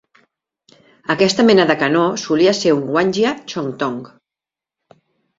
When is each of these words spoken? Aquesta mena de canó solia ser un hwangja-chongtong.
Aquesta 1.15 1.43
mena 1.49 1.65
de 1.71 1.75
canó 1.81 2.05
solia 2.21 2.53
ser 2.59 2.73
un 2.77 2.81
hwangja-chongtong. 2.95 3.99